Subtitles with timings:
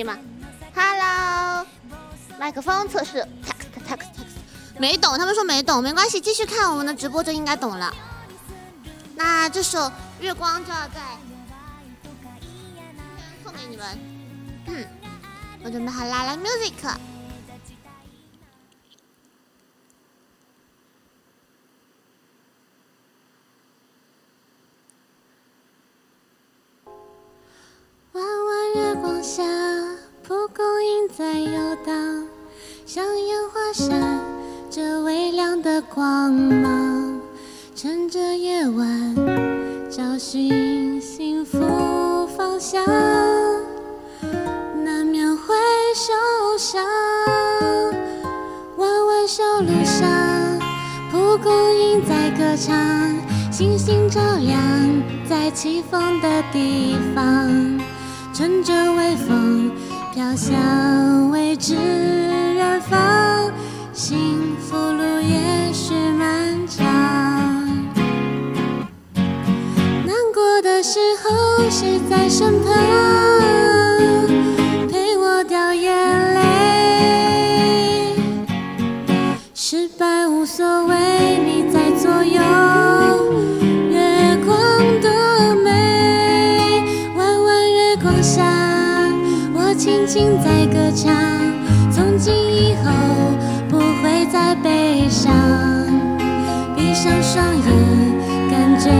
[0.00, 0.18] 可以吗
[0.74, 1.66] ？Hello，
[2.38, 7.94] 麦克风测试，text text text，没懂，他们说没懂，没关系，继续看我们的直播就应该懂了。
[9.14, 9.78] 那这首
[10.20, 11.00] 《月光》就要在
[13.44, 13.98] 送给你们，
[14.68, 14.86] 嗯，
[15.62, 16.72] 我准备好啦，来 music。
[28.12, 29.44] 弯弯月光下，
[30.30, 32.24] 蒲公英在游荡，
[32.86, 34.20] 像烟花闪
[34.70, 37.20] 着微亮的光芒。
[37.74, 39.16] 趁着夜晚，
[39.90, 42.86] 找寻幸福方向，
[44.84, 45.56] 难免会
[45.96, 46.86] 受伤。
[48.76, 50.08] 弯弯小路上，
[51.10, 52.78] 蒲公英在歌唱，
[53.50, 54.62] 星星照亮
[55.28, 57.50] 在起风的地方。
[58.32, 59.49] 乘着微风
[60.36, 63.52] 向未知远方，
[63.92, 66.84] 幸福路也许漫长。
[70.06, 72.72] 难过的时候，谁在身旁
[74.88, 78.14] 陪我掉眼泪？
[79.54, 80.96] 失败无所谓，
[81.44, 82.79] 你在左右。
[89.80, 91.10] 轻轻在歌唱。
[91.90, 92.92] 从今以后
[93.66, 95.32] 不会再悲伤，
[96.76, 97.64] 闭上双眼，
[98.50, 98.90] 感觉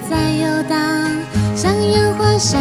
[0.00, 0.78] 在游荡，
[1.54, 2.60] 像烟花闪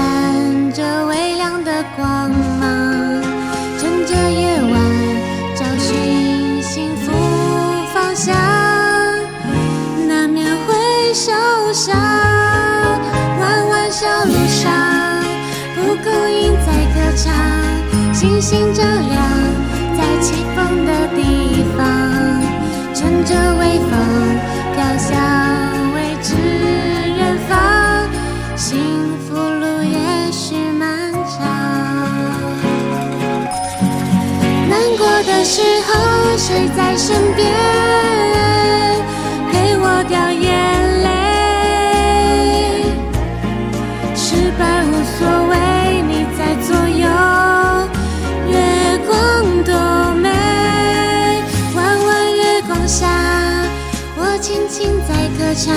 [0.74, 3.22] 着微亮的光芒。
[3.78, 4.74] 趁着夜晚，
[5.56, 7.12] 找寻幸福
[7.94, 8.36] 方向，
[10.08, 11.31] 难免会受
[11.74, 11.96] 伤。
[13.40, 14.72] 弯弯小路上，
[15.75, 17.34] 蒲公英在歌唱，
[18.13, 19.18] 星星照亮
[19.98, 21.81] 在起风的地方。
[22.94, 23.92] 乘着微风
[24.75, 24.98] 飘
[35.01, 37.44] 过的时候，谁在身边
[39.51, 40.47] 陪我掉眼
[41.01, 41.09] 泪？
[44.16, 45.53] 失败无所谓，
[46.03, 47.03] 你在左右。
[48.47, 48.53] 月
[49.07, 49.09] 光
[49.63, 49.73] 多
[50.22, 50.29] 美，
[51.75, 53.07] 弯弯月光下，
[54.18, 55.73] 我轻轻在歌唱。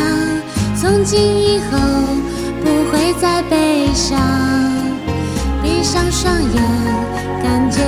[0.76, 1.78] 从今以后
[2.62, 4.20] 不会再悲伤，
[5.62, 6.62] 闭上双眼，
[7.42, 7.80] 感觉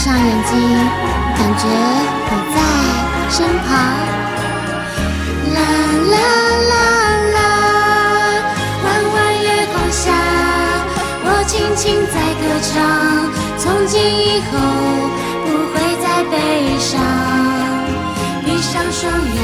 [0.00, 0.56] 闭上眼睛，
[1.36, 1.62] 感觉
[2.24, 2.56] 你在
[3.28, 3.36] 身
[3.68, 3.68] 旁。
[5.52, 5.60] 啦
[6.10, 6.16] 啦
[6.70, 6.72] 啦
[7.34, 7.38] 啦，
[8.82, 10.08] 弯弯月光下，
[11.22, 12.72] 我轻轻在歌唱。
[13.58, 14.56] 从今以后
[15.44, 16.32] 不会再悲
[16.78, 16.96] 伤，
[18.42, 19.38] 闭上双眼，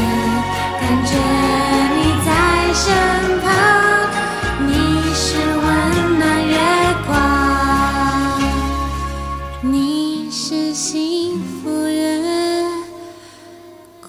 [10.39, 12.63] 是幸福月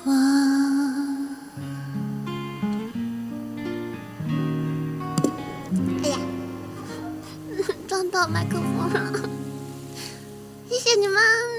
[0.04, 0.14] 光。
[6.04, 6.18] 哎呀，
[7.88, 9.30] 撞到麦克风了，
[10.70, 11.57] 谢谢你们。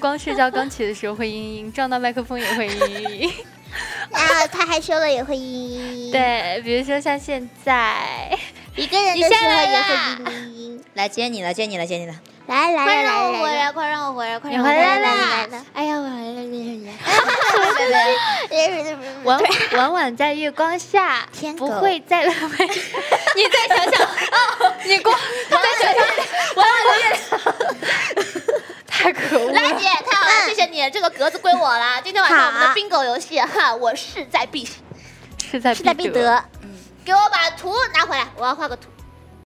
[0.00, 3.30] 光睡觉刚起的时候会嘤嘤，撞到麦克风也会嘤嘤。
[4.10, 6.10] 然 后他害羞了也会嘤嘤。
[6.10, 8.36] 对，比如说像现在，
[8.74, 10.80] 一个人的时候也会嘤嘤。
[10.94, 12.14] 来接你了，接你了，接你了。
[12.46, 15.66] 来来来快让我来来回来，快让我回来，快让我回回来啦来了！
[15.72, 16.42] 哎呀，我回来了，
[17.90, 17.96] 来！
[19.22, 19.40] 晚
[19.74, 22.66] 晚晚在月光下，不会再浪费。
[23.36, 25.16] 你再想想，哦，你光
[25.48, 27.39] 再想想，
[29.00, 32.02] 太可恶姐，太好了，谢谢你，这个格子归我了。
[32.04, 34.76] 今天晚上我们的好 bingo 游戏哈，我势在必行。
[35.42, 36.22] 势在势在必得。
[36.22, 36.44] 得。
[37.02, 38.90] 给我把图拿回来，我要画个图。